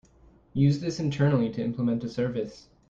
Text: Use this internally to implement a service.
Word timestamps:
Use 0.55 0.79
this 0.79 0.99
internally 0.99 1.51
to 1.51 1.61
implement 1.63 2.03
a 2.03 2.09
service. 2.09 2.65